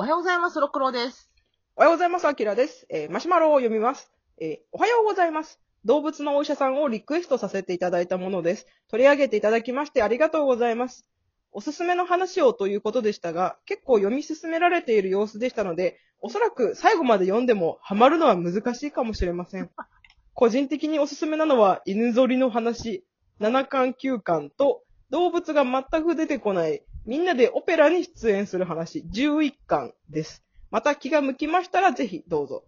[0.00, 1.28] おはようございます、ろくろです。
[1.74, 2.86] おはようございます、あきらです。
[2.88, 4.12] えーマシュマロを読みます。
[4.40, 5.58] えーおはようございます。
[5.84, 8.68] 動物のお医者さんをリクエストさせていただいたものです。
[8.88, 11.04] 取り上げていただきましてありがとうございます。
[11.50, 19.68] おすすめの話をということでしたが、結構読み進められている様子でしたので、おそらく最後まで読んでもハマるのは難しいかもしれません。
[20.32, 23.04] 個人的におすすめなのは、犬ぞりの話、
[23.40, 30.44] 7巻9巻と、動物が全く出てこない、みんなでオペラに出演する話、11巻です。
[30.70, 32.64] また気が向きましたらぜひどうぞ。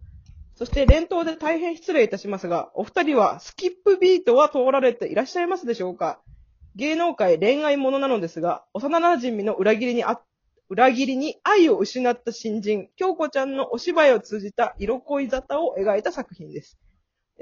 [0.55, 6.19] そして連投で大変失礼いたしますが、お二人はスキップビートは通られていらっしゃいますでしょうか？
[6.75, 10.21] 芸能界恋愛ものなのですが、幼馴染の裏切りにあ、
[10.69, 16.77] 裏切りに愛を失った新人、京子ちゃんのお芝居を通じた色恋沙汰を描いた作品です。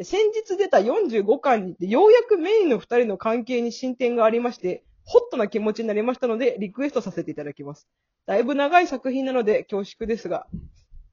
[0.01, 7.87] 先日出た45巻にて、ようやくメインの二人の関係に進展がありまして、ホットな気持ちになりましたので、リクエストさせていただきます。
[8.27, 10.45] だいぶ長い作品なので恐縮ですが、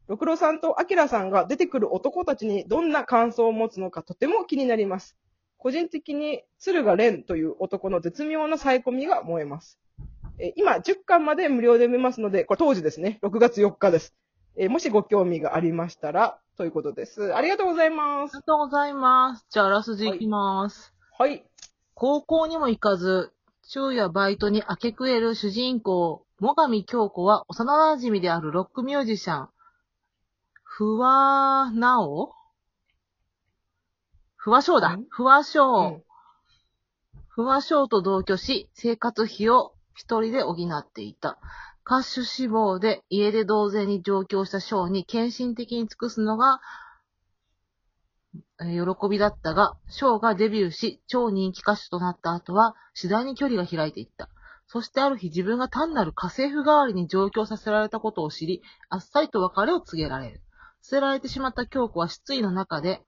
[0.06, 5.16] 六郎さんとアキラさんが出てくる男たちにどんな感想を持つのかとても気になります。
[5.56, 9.78] 個人的に鶴賀蓮という男の絶妙なサイコミが燃えます。
[10.38, 14.14] えー今10巻まで無料で見ますので、これ当時ですね、6月4日です。
[14.58, 17.34] えーもしご興味がありましたら、ということです。
[17.34, 18.42] ありがとうございますありが。
[18.42, 19.46] とうございます。
[19.48, 20.92] じゃあ、あらすじいきます。
[21.18, 21.46] はい。
[21.94, 23.32] 高校にも行かず、
[23.68, 29.48] 昼夜バイトに明け暮れる主人公、最上京子は幼馴染であるロックミュージシャン、
[30.62, 32.32] ふわなお
[34.36, 35.04] ふわしょうだん。
[35.10, 35.90] ふわしうょう。
[35.98, 36.02] ん
[37.36, 41.38] 不和賞と同居し、生活費を一人で補っていた。
[41.84, 46.60] 歌手志望で家で同然に上京した賞に献身的に尽くすのが、
[48.60, 54.28] え喜びだったが、賞がデビューし、超人気歌手となった後は、次第に距離が開いていった。
[54.66, 60.42] そしてある日自分が単なる家政婦代わりに上京させられたことを知り、あっさりと別れを告げられる。
[60.82, 63.02] 捨てられてしまった京子は失意の中で、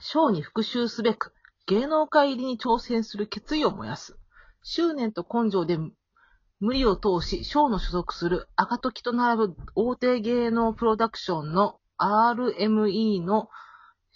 [0.00, 1.32] 賞に復讐すべく、
[1.66, 4.18] 芸能界入りに挑戦する決意を燃やす。
[4.62, 5.78] 執念と根性で
[6.58, 13.48] 無理を通し、賞の所属する赤時と並ぶ大手芸能プロダクションの RME の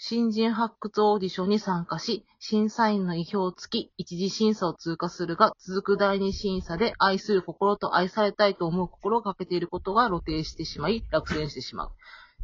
[0.03, 11.91] 新人発掘オーディションに参加し、審査員の意表をつき、一次審査を通過するが、続く第二審査で愛する心と愛されたいと思う心をかけていることが露呈してしまい、落選してしまう。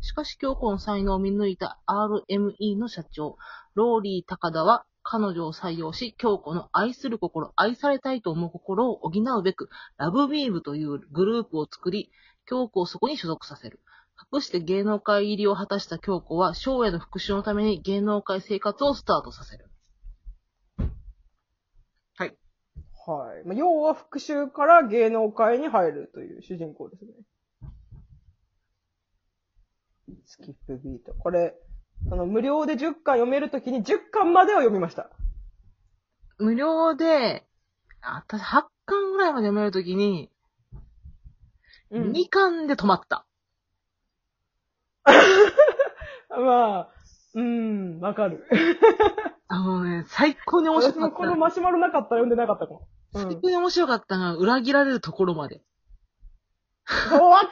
[0.02, 3.38] しかし、京子の才能を見抜いた RME の社長、
[3.74, 12.10] ローリー高田は彼女を採用し、京子の愛する心、愛されたいと思う心を補うべく、ラブビームというグループを作り、
[12.44, 13.80] 京子をそこに所属させる。
[14.32, 19.70] 隠して芸能界入りを果たした京子は、翔への復讐のために芸能界生活をスタートさせる。
[22.16, 22.36] はい。
[23.06, 23.46] はい。
[23.46, 27.12] まあ、要は復讐から芸能界に入るという主人公ですね。
[30.24, 31.14] スキップビート。
[31.14, 31.54] これ、
[32.10, 35.10] あの、無料で10巻読めるときに10巻までは読みました。
[36.38, 37.46] 無料で、
[38.00, 40.30] あ、私8巻ぐらいまで読めるときに、
[41.90, 42.12] うん。
[42.12, 43.25] 2巻で止まった。
[46.30, 46.88] まあ、
[47.34, 48.46] うん、わかる。
[49.48, 51.08] あのね、最高に面白私かった。
[51.08, 52.88] もこのマシュマロなかったら読んでなかったかも。
[53.14, 53.22] うん。
[53.22, 55.62] 最高に面白かったのが、裏切られるところまで。
[56.86, 57.46] わか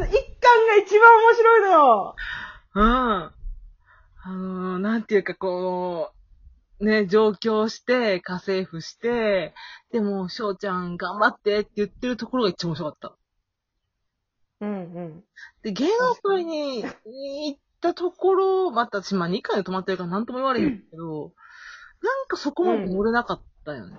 [0.00, 2.16] る !1 巻が一番面白いのよ
[2.74, 2.82] うん。
[2.84, 3.32] あ
[4.26, 6.12] のー、なんていうか、こ
[6.80, 9.54] う、ね、上京して、家政婦して、
[9.92, 13.16] でも、翔ちゃん頑張ってって言ってるところが一番面白かった。
[15.64, 15.72] うんうん。
[15.72, 21.32] で、芸能界に行ったところ、また私、まあ2回で止まってるから何とも言われへんけど、
[22.02, 23.96] なんかそこまで乗れなかったよね。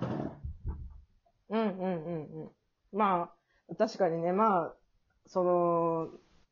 [1.50, 2.50] うんうんうんうん。
[2.92, 3.30] ま
[3.70, 4.74] あ、確かにね、まあ、
[5.26, 6.08] その、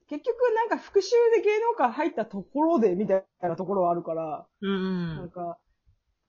[0.08, 5.58] 結局なんか復讐で芸能界入ったところでみたいなところはあるから、うんなんか、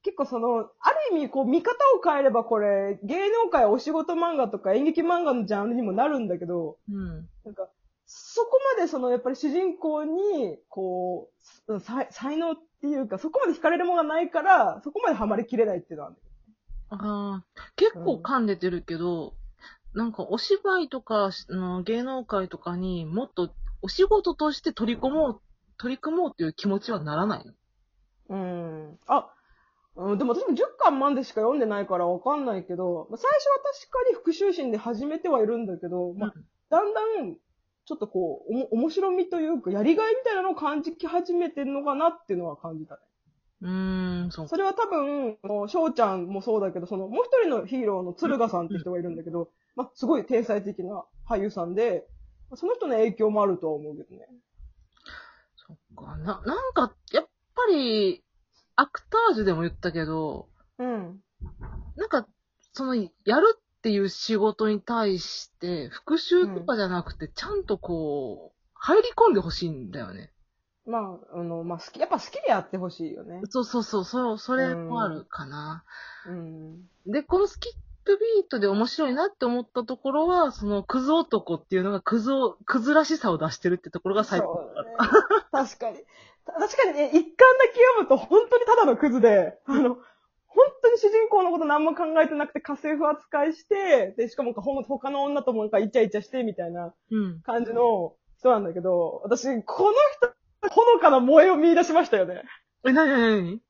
[0.03, 7.29] 結構その、ある意味こう見方を変えればこれ、芸能界お仕事漫画とか演劇漫画のジャンルにもなるんだけど、うん。
[7.45, 7.69] なんか、
[8.15, 11.31] そこまでそのやっぱり主人公に、こ
[11.67, 16.17] う、才才能っていうか、そこまで惹かれるものがないから、そこまでハマりきれないっていうのはある。
[16.89, 19.33] ああ、結構噛んでてるけど、
[19.95, 25.41] なんかお芝居とかあの芸能界とかにもっとお仕事として取り込もう、
[25.77, 27.53] 取り組もうっていう気持ちはならないの？
[28.29, 28.99] うん。
[29.07, 29.33] あ、
[29.95, 36.33] うん、でも私も10巻までしか読んでないからわかんないけど、まあ最初は確かに復讐心で始めてはいるんだけど、まあ、
[36.69, 37.37] だんだん、
[37.85, 43.01] ちょっとこう、おも、面白みというか、やりがいみたいなのを感じき始めてるのかなっていうのは感じたね。
[43.61, 44.47] うーん、そう。
[44.47, 45.37] それは多分、
[45.67, 52.07] 翔ちゃんもそうだけど、その、もう一人のヒーローの鶴賀さんって人がいるんだけど、まあ、すごい天才的な俳優さんで、
[52.55, 54.27] その人の影響もあるとは思うけどね。
[55.55, 56.17] そっか。
[56.17, 58.23] な、なんか、やっぱり、
[58.75, 60.47] アクタージュでも言ったけど、
[60.77, 61.21] うん。
[61.95, 62.27] なんか、
[62.73, 70.31] その、やるっていう仕事に対して、復習とかじゃなくて、ちゃんとこう、入り込んでほしいんだよね。
[70.85, 73.41] まあ、あの、まあ、好き、やっぱ好きでやってほしいよね。
[73.49, 75.83] そうそうそう、そそれもあるかな。
[76.27, 76.89] うん。
[77.05, 77.73] で、このスキッ
[78.05, 84.95] プビートで面白いなって思ったところは、そのクズ男っていうのがクズを、クズらしさを出してるってところが最高だね。
[85.51, 85.97] 確かに。
[86.45, 87.25] た確かにね、一巻だ
[87.73, 89.97] け読むと本当にただのクズで、あの、
[90.93, 97.41] に主人公のこと何も考えてなくて家政婦扱いして、で、しかも他の女ともなんかイチャイチャしてみたいなうん。
[97.41, 99.91] 感じの人なんだけど、私、この
[100.61, 102.43] 人、ほのかな萌えを見出しましたよね。
[102.85, 103.61] え、なになになに？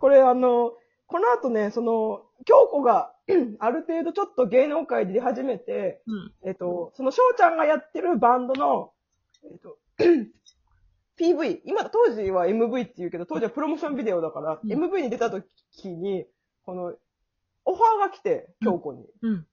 [0.00, 0.72] これあの、
[1.06, 3.12] この後ね、その、京子が
[3.58, 6.14] ある程度ちょっと芸能界で出始めて、う
[6.46, 6.48] ん。
[6.48, 8.92] えっと、その翔ちゃんがやってるバンドの、
[9.44, 9.78] えっと、
[11.18, 15.44] PV、今、当時は MV って言うけど、当時はプロモーションビデオだから、うん MV に出た時
[15.88, 16.26] に、
[16.70, 16.94] この、
[17.64, 19.04] オファーが来て、京子に。
[19.22, 19.46] うん。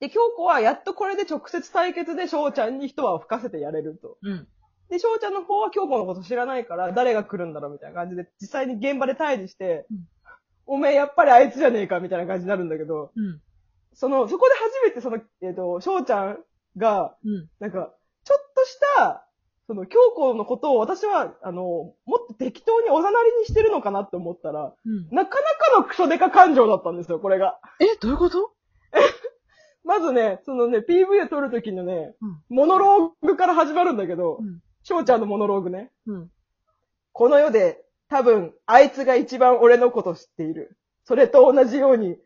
[0.00, 4.18] で、京子はやっとこれで直接対決で翔ちゃんに一泡吹かせてやれると。
[4.22, 4.48] うん。
[4.90, 9.98] で、翔ちゃんの方は京子のこと知らないから、誰が来るんだろうみたいな感じで、実際に現場で対峙して、うん
[10.66, 13.40] おめえやっぱりあいつじゃねえかみたいな感じになるんだけど、うん。
[13.94, 16.38] その、そこで初めてその、えっ、と、翔ちゃん
[16.76, 17.48] が、うん。
[17.60, 19.25] なんか、ちょっとした、
[19.66, 25.08] その、京子のことを私は、あの、もっと適当におざなりにしてるのかなって思ったら、うん。
[25.10, 27.58] なかなかのクソデカ感情だったんですよ、これが。
[27.80, 28.52] え、どういうこと？
[29.84, 34.60] まずね、そのね、PV を撮るときのね、うんモノローグから始まるんだけど、うん。
[34.82, 35.90] 翔ちゃんのモノローグね。
[36.06, 36.30] うん。
[37.12, 40.76] この世で、多分、あいつが一番俺のこと知っている。
[41.04, 42.16] それと同じように、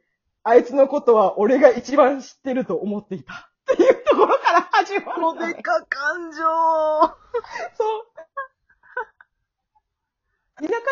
[0.42, 3.49] あいつのことは俺が一番知ってると思っていた。
[3.74, 8.06] っていうところから始まるこのね、でか感情そう。
[10.60, 10.82] 田舎にいた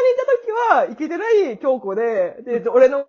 [0.42, 3.06] 時は、イケてない京子で、で、俺の、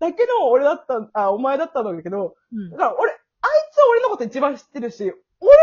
[0.00, 2.76] だけの俺だった、あ、お前だったんだけど、うんだ。
[2.76, 3.18] から俺、あい
[3.72, 5.56] つは俺のこと一番知ってるし、俺は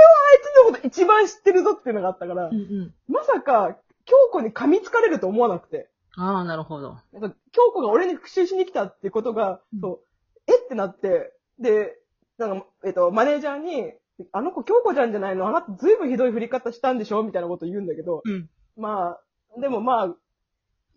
[0.66, 2.94] あいつのこと一番知ってるぞっていうのがあったからうん、うん。
[3.08, 5.90] まさか、京子に噛みつかれると思わなくて。
[6.18, 6.98] ああ、なるほど。
[7.14, 10.00] なんか、京子が俺に復讐しに来たっていうことが、うんそう、
[10.48, 11.98] えってなって、で、
[12.38, 13.94] なんか、えっと、マネージャーに、
[14.32, 18.50] あの子京子ちゃんじゃないのあなたずいぶんひどい振り方したんでしょみたいなこと言うんだけど、うん。
[18.76, 19.18] ま
[19.58, 20.16] あ、でもまあ、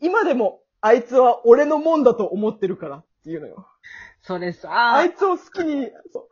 [0.00, 3.66] 今でも、あいつは俺のもんだと思ってるからっていうのよ。
[4.22, 6.28] それさ、あいつを好きに、そう。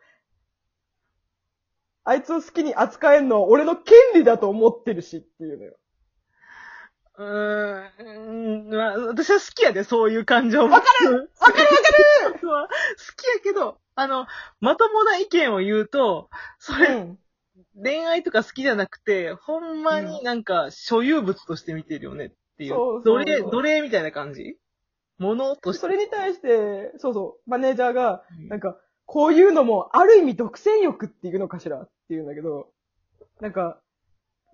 [2.04, 5.76] あいつを好きに扱えんのは俺の権利だと思ってるしっていうのよ。
[7.18, 10.74] うーん、まあ、私は好きやで、そういう感情も。
[10.74, 12.68] わかるわかるわかる 好
[13.16, 14.26] きやけど、あの、
[14.60, 17.18] まともな意見を言うと、そうれ、ん。
[17.80, 22.70] 恋愛とか好きじゃなくて、ほんまになんか所有物として見てるよねっていう。
[22.70, 24.58] そうそう奴隷、奴隷みたいな感じ？
[25.18, 25.80] 物として。
[25.80, 31.82] それに対して、そうそう、マネージャーが、うんなんか、こういうのも、ある意味独占欲っていうのかしら？
[31.82, 32.68] って言うんだけど、
[33.40, 33.78] なんか、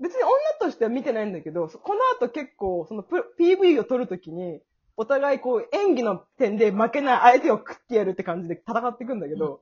[0.00, 4.60] 別に女としては見てないんだけど、この後結構、そのプ PV を撮るときに、
[4.98, 9.60] お互いこう演技の点で負けない相手を食ってやるって感じで戦っていくんだけど、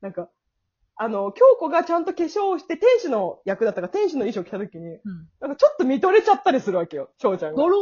[0.00, 0.28] なんか、
[0.94, 5.00] あの、京子がちゃんと化粧をして天使の役だったから天使の衣装着たときに、うん。
[5.40, 7.62] なんかちょっと見とれちゃったりするわけよ、翔ちゃんが。
[7.62, 7.78] ゴロ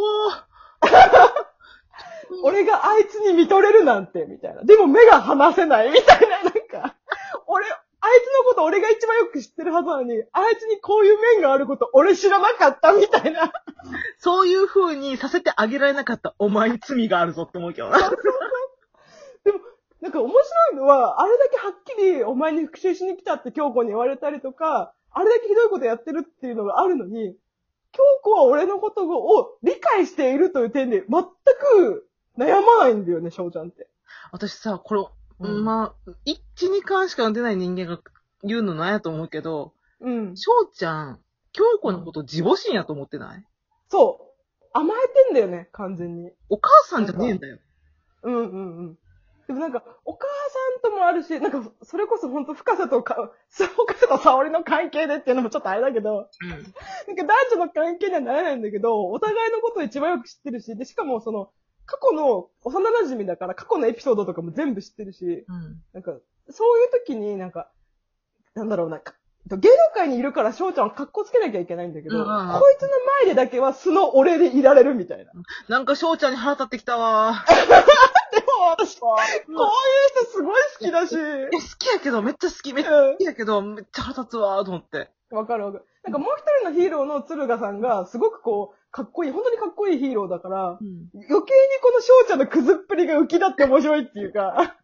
[2.42, 4.62] 俺があいつに見とれるなんて、みたいな。
[4.64, 6.58] でも目が離せない、みたいな、なんか、
[8.54, 13.52] こと俺が一番よく知ってるはずなのに、あいつにこういう面があること俺知らなかった、みたいな。
[14.18, 17.98] そういう風にさせてあげられなかったお前に罪があるぞって思うけどな。
[17.98, 19.58] でも、
[20.00, 27.36] なんか面白いのは、あれだけはっきりお前に復讐しに来たって京子に言われたりとか、あれだけひどいことやってるっていうのがあるのに、
[27.92, 33.88] 京子は俺のことを理解しているという点で全く悩まないんだよね、翔ちゃんって。
[34.32, 35.04] 私さ、これ、
[35.40, 38.00] うんまあ、1、2巻しか読んでない人間が
[38.44, 40.36] 言うのなんやと思うけど、うん。
[40.36, 41.20] 翔ちゃん、
[41.52, 43.44] 京子のこと自母心やと思ってない？
[43.88, 44.34] そう。
[44.72, 46.30] 甘えてんだよね、完全に。
[46.48, 47.58] お母さんじゃねえんだよ。
[48.22, 48.98] うんうんうん。
[49.46, 50.26] でもなんか、お母
[50.82, 56.50] さんともあるし、なんか、それこそ本当深さとか、深さと沙織の関係でっていうのもちょっとあれだけど、うん。
[56.50, 56.72] なんか
[57.06, 61.50] 男女の関係にはならないんだけど、お互いのことを一番よく知ってるし、で、しかもその、
[61.86, 65.82] 過去の幼馴染だから過去のエピソードとかも全部知ってるし、うん。
[65.92, 66.12] なんか、
[66.48, 67.70] そういう時になんか、
[68.54, 69.14] なんだろうな、か
[69.46, 72.88] 芸能界にいるから翔ちゃんは格好つけなきゃいけないんだけど、うんうんうんこいつの
[73.26, 75.32] 前でだけは素の俺でいられるみたいな。
[75.68, 77.44] なんか翔ちゃんに腹立ってきたわ。
[78.32, 81.12] でも私、こういう人すごい好きだし。
[81.12, 82.72] いや好きやけど、めっちゃ好き。
[82.72, 85.10] めっちゃう好きやけど、めっちゃ腹立つわーと思って。
[85.32, 85.36] ん。
[85.36, 85.84] わかるわかる。
[86.04, 91.08] なんかもう一人のヒーローの鶴賀さんが、すごくこう、かっこいい、本当にかっこいいヒーローだから、うん。
[91.14, 91.42] 余計に
[91.82, 94.76] この翔ちゃんのクズっぷりが浮き立って面白いっていうか、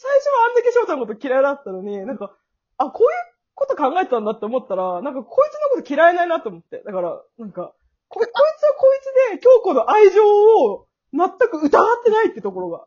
[0.00, 2.32] 最初はあんだけ翔ちゃんのこと嫌いだったのに、なんか、
[2.78, 6.82] あ、こういうこと考えてたんだって思ったら、なんかこいつのこと嫌いないなと思って。
[6.86, 7.74] だから、なんか、
[8.08, 11.68] ここいつはこいつで、京子の愛情を全く疑っ
[12.02, 12.86] てないってところが。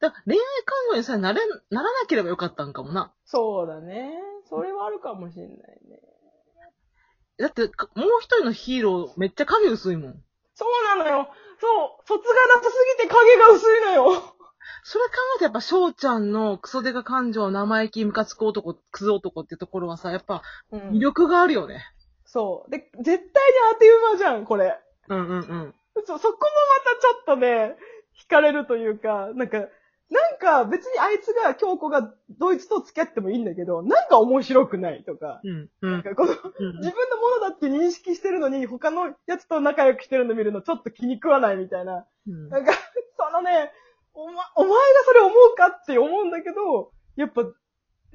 [0.00, 1.40] だから恋愛感情にさえなれ、
[1.70, 3.14] ならなければよかったんかもな。
[3.24, 4.18] そうだね。
[4.50, 5.56] それはあるかもしれない
[5.88, 6.00] ね。
[7.38, 10.24] だって、かもう一人のヒーロー、めっちゃ影薄いもん。
[10.54, 11.28] そうなのよ。
[11.60, 11.68] そ
[12.00, 14.34] う、卒がなさすぎて影が薄いのよ。
[14.82, 21.84] それ考えてやっぱ翔ちゃんのクソデカ感情、生意気、ムカつく男、クズ男ってところはさ、やっぱうん魅力があるよね。
[22.24, 22.70] そう。
[22.70, 23.22] で、絶対に
[23.74, 24.78] 当て馬じゃん、これ。
[25.08, 25.74] うんうんうん。
[26.06, 26.38] そう、そこもま
[26.92, 27.76] たちょっとね、
[28.26, 29.58] 惹かれるというか、なんか、
[30.12, 35.92] なんか別にあいつが、京子がドイツと付き合ってもいいんだけど、なんか面白くないとか、うんうん。
[35.92, 42.06] なんかこの、うん自分のものだって認識してるのに、他のやつと仲良くしてるの見るのちょっと気に食わないみたいな。
[42.26, 42.72] うんなんか、
[43.18, 43.72] そのね、
[44.14, 44.76] おま、お前が
[45.06, 47.42] それ思うかって思うんだけど、やっぱ、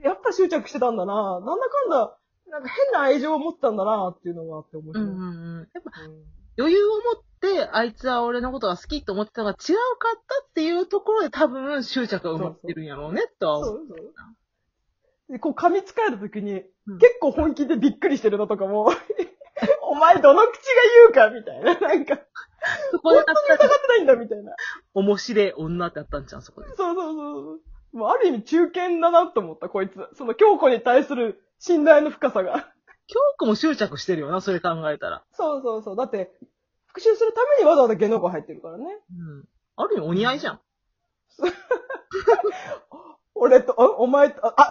[0.04, 1.40] やっぱ執着してたんだな。
[1.40, 2.18] なんだかんだ、
[2.50, 5.04] なんか変な愛情を持ったんだなっていうのがあって面白い。
[5.04, 5.70] うんうんうん。
[5.74, 13.68] やっぱうん余裕を持って、あいつは俺のことが好きと思ってたのが違うかったっていうところで多分執着が生まれてるんやろうね、とは思。
[13.68, 15.34] そううそう。
[15.34, 18.90] で、こう噛みつかれた時に、うん結構本気でびっくりしてるのとかも、
[19.84, 20.62] お前どの口が
[20.96, 21.78] 言うかみたいな。
[21.80, 22.18] なんか、
[22.92, 24.56] そこで疑ってないんだみたいな。
[24.98, 26.70] 面白い女ってあったんじゃん、そこで。
[26.70, 27.52] そうそうそ
[27.94, 27.98] う。
[27.98, 29.94] もうある意味中堅だなと思った、こいつ。
[30.18, 32.74] その京子に対する信頼の深さが。
[33.06, 35.24] 京子も執着してるよな、それ考えたら。
[35.34, 35.96] そうそうそう。
[35.96, 36.32] だって、
[36.88, 38.86] 復讐するためにわざわざ芸能界入ってるからね。
[38.86, 39.46] うん。
[39.76, 40.60] ある意味お似合いじゃん。
[43.36, 44.64] 俺と、あお前と、あ、あ